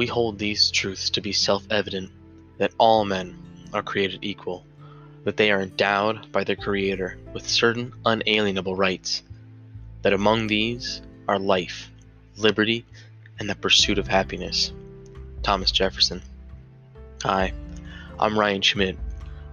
[0.00, 2.10] We hold these truths to be self evident
[2.56, 3.36] that all men
[3.74, 4.64] are created equal,
[5.24, 9.22] that they are endowed by their Creator with certain unalienable rights,
[10.00, 11.90] that among these are life,
[12.38, 12.86] liberty,
[13.38, 14.72] and the pursuit of happiness.
[15.42, 16.22] Thomas Jefferson.
[17.22, 17.52] Hi,
[18.18, 18.96] I'm Ryan Schmidt.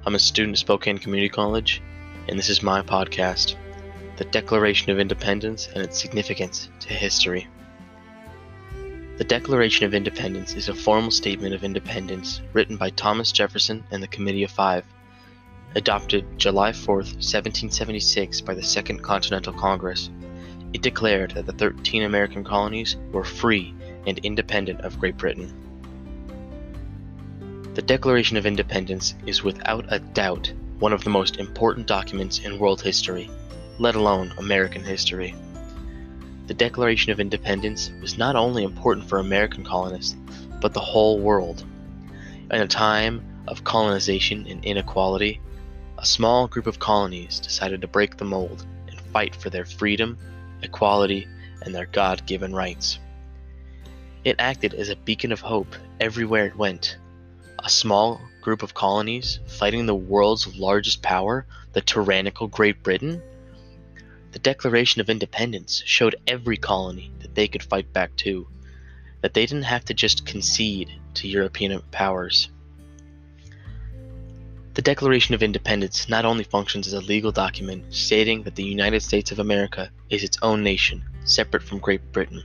[0.06, 1.82] I'm a student at Spokane Community College,
[2.30, 3.56] and this is my podcast,
[4.16, 7.50] The Declaration of Independence and its Significance to History.
[9.18, 14.04] The Declaration of Independence is a formal statement of independence written by Thomas Jefferson and
[14.04, 14.86] the Committee of Five,
[15.74, 20.12] adopted July 4, 1776 by the Second Continental Congress.
[20.72, 23.74] It declared that the 13 American colonies were free
[24.06, 25.52] and independent of Great Britain.
[27.74, 32.60] The Declaration of Independence is without a doubt one of the most important documents in
[32.60, 33.32] world history,
[33.80, 35.34] let alone American history.
[36.48, 40.16] The Declaration of Independence was not only important for American colonists,
[40.62, 41.66] but the whole world.
[42.50, 45.42] In a time of colonization and inequality,
[45.98, 50.18] a small group of colonies decided to break the mold and fight for their freedom,
[50.62, 51.28] equality,
[51.64, 52.98] and their God given rights.
[54.24, 56.98] It acted as a beacon of hope everywhere it went.
[57.60, 63.22] A small group of colonies fighting the world's largest power, the tyrannical Great Britain,
[64.32, 68.48] the Declaration of Independence showed every colony that they could fight back too,
[69.22, 72.50] that they didn't have to just concede to European powers.
[74.74, 79.02] The Declaration of Independence not only functions as a legal document stating that the United
[79.02, 82.44] States of America is its own nation, separate from Great Britain,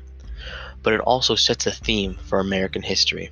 [0.82, 3.30] but it also sets a theme for American history.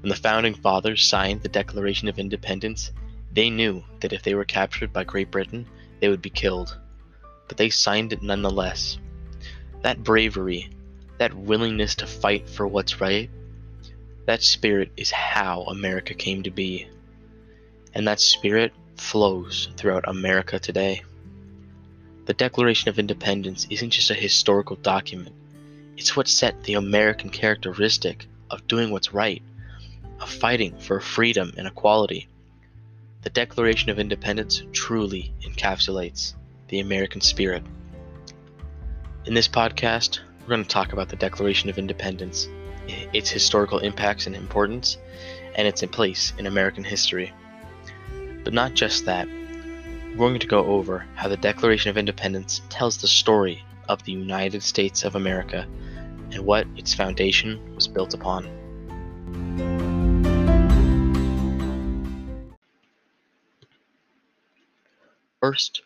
[0.00, 2.92] When the Founding Fathers signed the Declaration of Independence,
[3.32, 5.66] they knew that if they were captured by Great Britain,
[6.00, 6.76] they would be killed
[7.52, 8.96] but they signed it nonetheless.
[9.82, 10.70] That bravery,
[11.18, 13.28] that willingness to fight for what's right,
[14.24, 16.88] that spirit is how America came to be.
[17.92, 21.02] And that spirit flows throughout America today.
[22.24, 25.34] The Declaration of Independence isn't just a historical document,
[25.98, 29.42] it's what set the American characteristic of doing what's right,
[30.20, 32.28] of fighting for freedom and equality.
[33.20, 36.32] The Declaration of Independence truly encapsulates
[36.72, 37.62] the American spirit.
[39.26, 42.48] In this podcast, we're going to talk about the Declaration of Independence,
[43.12, 44.96] its historical impacts and importance,
[45.54, 47.30] and its place in American history.
[48.42, 52.96] But not just that, we're going to go over how the Declaration of Independence tells
[52.96, 55.68] the story of the United States of America
[56.30, 58.48] and what its foundation was built upon.
[65.38, 65.82] First,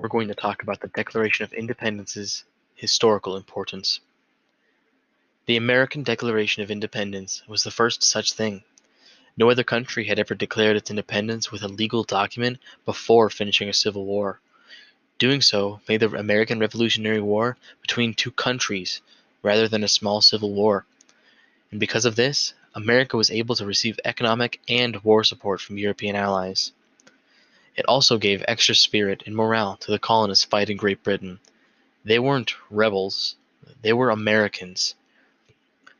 [0.00, 2.44] we're going to talk about the Declaration of Independence's
[2.74, 4.00] historical importance.
[5.44, 8.62] The American Declaration of Independence was the first such thing.
[9.36, 13.74] No other country had ever declared its independence with a legal document before finishing a
[13.74, 14.40] civil war.
[15.18, 19.02] Doing so made the American Revolutionary War between two countries
[19.42, 20.86] rather than a small civil war.
[21.70, 26.16] And because of this, America was able to receive economic and war support from European
[26.16, 26.72] allies.
[27.76, 31.38] It also gave extra spirit and morale to the colonists fighting Great Britain.
[32.04, 33.36] They weren't rebels,
[33.82, 34.94] they were Americans.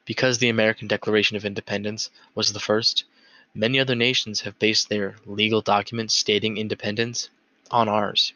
[0.04, 3.04] Because the American Declaration of Independence was the first,
[3.54, 7.28] many other nations have based their legal documents stating independence
[7.70, 8.32] on ours.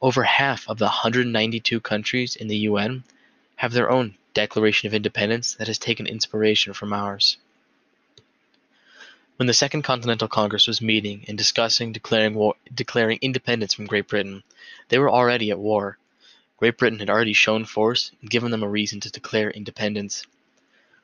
[0.00, 3.04] Over half of the 192 countries in the UN
[3.56, 7.36] have their own Declaration of Independence that has taken inspiration from ours.
[9.36, 14.08] When the Second Continental Congress was meeting and discussing declaring, war, declaring independence from Great
[14.08, 14.42] Britain,
[14.88, 15.98] they were already at war.
[16.56, 20.22] Great Britain had already shown force and given them a reason to declare independence.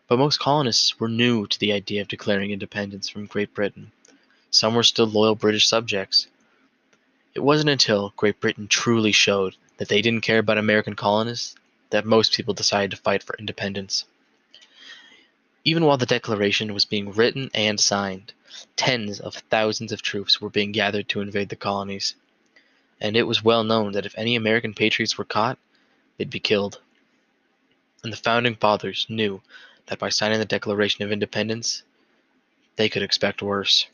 [0.09, 3.93] But most colonists were new to the idea of declaring independence from Great Britain.
[4.51, 6.27] Some were still loyal British subjects.
[7.35, 11.55] It wasn't until Great Britain truly showed that they didn't care about American colonists
[11.91, 14.07] that most people decided to fight for independence.
[15.65, 18.33] Even while the Declaration was being written and signed,
[18.75, 22.17] tens of thousands of troops were being gathered to invade the colonies,
[23.01, 25.59] and it was well known that if any American patriots were caught,
[26.17, 26.81] they'd be killed.
[28.03, 29.41] And the founding fathers knew
[29.87, 31.85] that by signing the Declaration of Independence,
[32.75, 33.87] they could expect worse.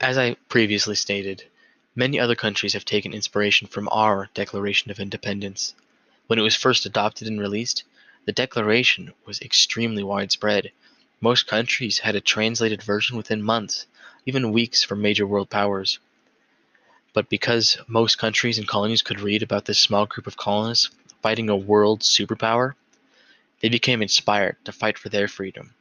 [0.00, 1.44] As I previously stated,
[1.96, 5.74] many other countries have taken inspiration from our Declaration of Independence.
[6.28, 7.82] When it was first adopted and released,
[8.24, 10.70] the Declaration was extremely widespread.
[11.20, 13.86] Most countries had a translated version within months,
[14.26, 15.98] even weeks for major world powers.
[17.12, 20.90] But because most countries and colonies could read about this small group of colonists
[21.20, 22.74] fighting a world superpower,
[23.60, 25.74] They became inspired to fight for their freedom.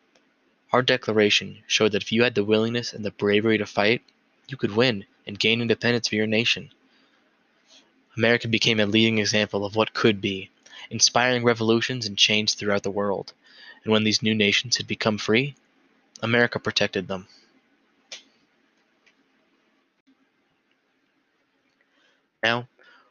[0.72, 4.04] Our declaration showed that if you had the willingness and the bravery to fight,
[4.48, 6.72] you could win and gain independence for your nation.
[8.16, 10.50] America became a leading example of what could be,
[10.90, 13.34] inspiring revolutions and change throughout the world.
[13.84, 15.56] And when these new nations had become free,
[16.22, 17.28] America protected them.
[22.44, 22.68] Now,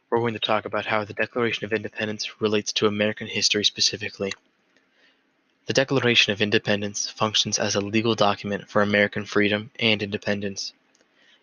[0.09, 4.33] we're going to talk about how the Declaration of Independence relates to American history specifically.
[5.67, 10.73] The Declaration of Independence functions as a legal document for American freedom and independence.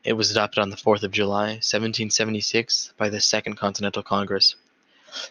[0.04, 4.54] It was adopted on the 4th of July, 1776, by the Second Continental Congress.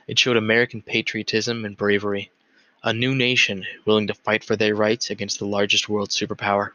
[0.07, 2.31] It showed American patriotism and bravery,
[2.83, 6.71] a new nation willing to fight for their rights against the largest world superpower.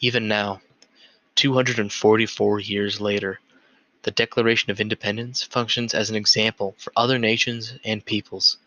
[0.00, 0.60] Even now,
[1.34, 3.40] 244 years later,
[4.02, 8.58] the Declaration of Independence functions as an example for other nations and peoples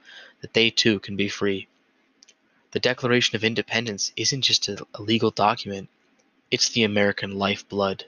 [0.42, 1.68] that they too can be free.
[2.72, 5.90] The Declaration of Independence isn't just a legal document,
[6.50, 8.06] it's the American lifeblood.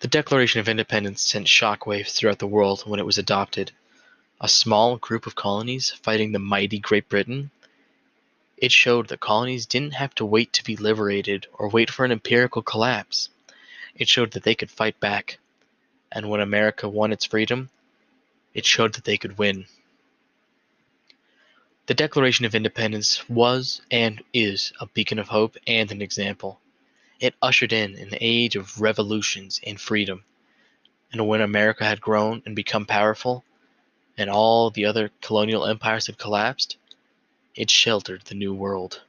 [0.00, 3.72] The Declaration of Independence sent shockwaves throughout the world when it was adopted.
[4.40, 7.50] A small group of colonies fighting the mighty Great Britain.
[8.56, 12.12] It showed that colonies didn't have to wait to be liberated or wait for an
[12.12, 13.28] empirical collapse.
[13.94, 15.38] It showed that they could fight back.
[16.10, 17.68] And when America won its freedom,
[18.54, 19.66] it showed that they could win.
[21.88, 26.58] The Declaration of Independence was and is a beacon of hope and an example.
[27.20, 30.24] It ushered in an age of revolutions and freedom.
[31.12, 33.44] And when America had grown and become powerful,
[34.16, 36.78] and all the other colonial empires had collapsed,
[37.54, 39.02] it sheltered the New World,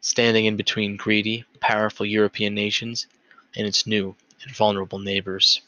[0.00, 3.06] standing in between greedy, powerful European nations
[3.54, 5.60] and its new and vulnerable neighbors.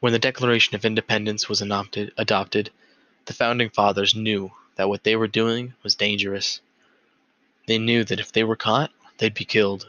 [0.00, 2.70] When the Declaration of Independence was adopted, adopted,
[3.26, 6.60] the Founding Fathers knew that what they were doing was dangerous.
[7.68, 8.90] They knew that if they were caught,
[9.22, 9.86] they'd be killed.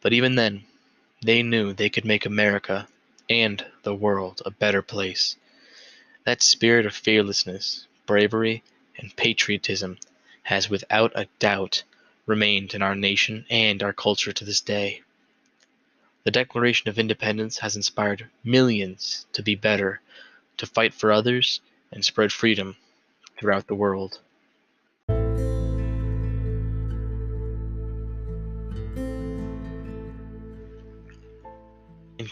[0.00, 0.64] But even then,
[1.20, 2.88] they knew they could make America
[3.28, 5.36] and the world a better place.
[6.24, 8.62] That spirit of fearlessness, bravery,
[8.96, 9.98] and patriotism
[10.44, 11.82] has without a doubt
[12.24, 15.02] remained in our nation and our culture to this day.
[16.24, 20.00] The Declaration of Independence has inspired millions to be better,
[20.56, 21.60] to fight for others,
[21.92, 22.76] and spread freedom
[23.36, 24.20] throughout the world.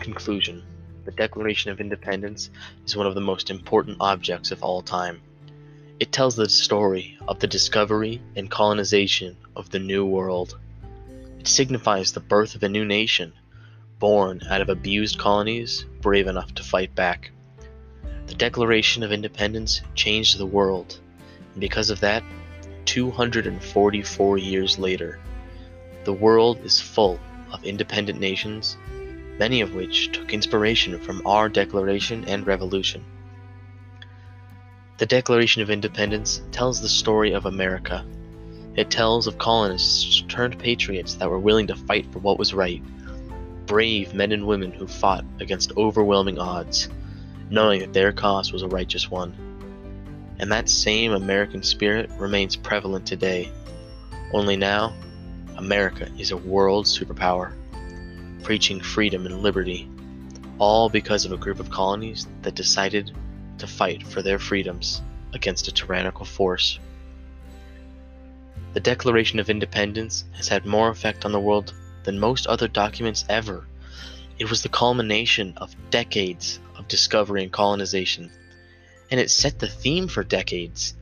[0.01, 0.63] Conclusion,
[1.05, 2.51] the Declaration of Independence
[2.85, 5.21] is one of the most important objects of all time.
[6.01, 10.59] It tells the story of the discovery and colonization of the New World.
[11.39, 13.33] It signifies the birth of a new nation
[13.99, 17.31] born out of abused colonies brave enough to fight back.
[18.27, 20.99] The Declaration of Independence changed the world,
[21.53, 22.25] and because of that,
[22.87, 25.21] 244 years later,
[26.05, 27.21] the world is full
[27.53, 28.79] of independent nations,
[29.41, 33.03] many of which took inspiration from our Declaration and Revolution.
[34.99, 38.05] The Declaration of Independence tells the story of America.
[38.77, 42.83] It tells of colonists turned patriots that were willing to fight for what was right
[43.65, 46.89] brave men and women who fought against overwhelming odds,
[47.51, 49.33] knowing that their cause was a righteous one.
[50.41, 53.49] And that same American spirit remains prevalent today.
[54.35, 54.93] Only now,
[55.57, 57.53] America is a world superpower,
[58.43, 59.89] preaching freedom and liberty,
[60.59, 63.13] all because of a group of colonies that decided
[63.59, 66.79] to fight for their freedoms against a tyrannical force.
[68.73, 73.25] The Declaration of Independence has had more effect on the world than most other documents
[73.29, 73.67] ever.
[74.39, 78.31] It was the culmination of decades of discovery and colonization,
[79.11, 80.95] and it set the theme for decades,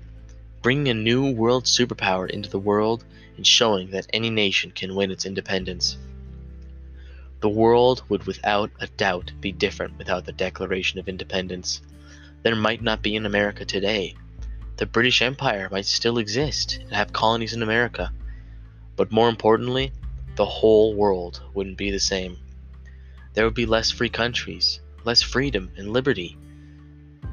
[0.62, 3.04] bringing a new world superpower into the world
[3.36, 5.96] and showing that any nation can win its independence.
[7.40, 11.80] The world would without a doubt be different without the Declaration of Independence.
[12.42, 14.16] There might not be an America today.
[14.76, 18.12] The British Empire might still exist and have colonies in America.
[18.96, 19.92] But more importantly,
[20.34, 22.38] the whole world wouldn't be the same.
[23.34, 26.36] There would be less free countries, less freedom and liberty.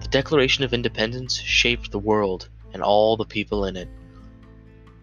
[0.02, 3.90] The Declaration of Independence shaped the world and all the people in it,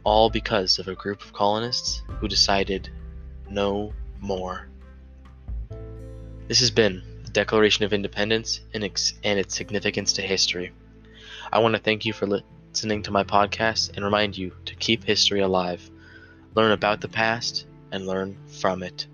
[0.04, 2.88] all because of a group of colonists who decided
[3.50, 4.68] no more.
[6.48, 10.72] This has been the Declaration of Independence and, its, and its significance to history.
[11.52, 15.04] I want to thank you for listening to my podcast and remind you to keep
[15.04, 15.88] history alive,
[16.54, 19.06] learn about the past, and learn from it.